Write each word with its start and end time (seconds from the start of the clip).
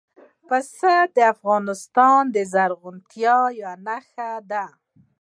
پسه 0.47 0.93
د 1.15 1.17
افغانستان 1.33 2.21
د 2.35 2.37
زرغونتیا 2.53 3.37
یوه 3.61 3.73
نښه 3.85 4.29
ده. 4.51 4.65